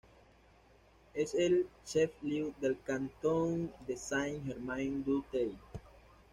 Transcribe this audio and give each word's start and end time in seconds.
Es 1.13 1.35
el 1.35 1.67
"chef-lieu" 1.85 2.55
del 2.59 2.81
cantón 2.81 3.71
de 3.85 3.95
Saint-Germain-du-Teil. 3.97 5.55